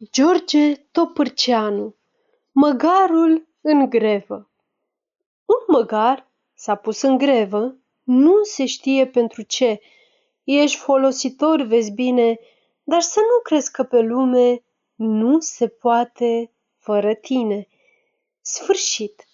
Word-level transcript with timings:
George 0.00 0.76
Topârceanu 0.92 1.94
Măgarul 2.52 3.48
în 3.60 3.88
grevă 3.88 4.50
Un 5.44 5.56
măgar 5.66 6.30
s-a 6.54 6.74
pus 6.74 7.02
în 7.02 7.18
grevă, 7.18 7.76
nu 8.02 8.42
se 8.42 8.66
știe 8.66 9.06
pentru 9.06 9.42
ce. 9.42 9.80
Ești 10.44 10.76
folositor, 10.78 11.62
vezi 11.62 11.90
bine, 11.90 12.38
dar 12.82 13.00
să 13.00 13.20
nu 13.20 13.40
crezi 13.42 13.70
că 13.70 13.84
pe 13.84 14.00
lume 14.00 14.62
nu 14.94 15.40
se 15.40 15.68
poate 15.68 16.52
fără 16.78 17.14
tine. 17.14 17.68
Sfârșit. 18.40 19.28